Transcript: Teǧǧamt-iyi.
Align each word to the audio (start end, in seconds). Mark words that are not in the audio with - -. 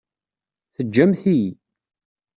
Teǧǧamt-iyi. 0.75 1.51